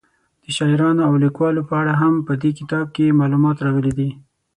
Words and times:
د 0.43 0.45
شاعرانو 0.55 1.01
او 1.07 1.13
لیکوالو 1.23 1.67
په 1.69 1.73
اړه 1.81 1.93
هم 2.01 2.13
په 2.27 2.33
دې 2.41 2.51
کتاب 2.59 2.85
کې 2.95 3.17
معلومات 3.19 3.57
راغلي 3.65 3.93
دي. 3.99 4.09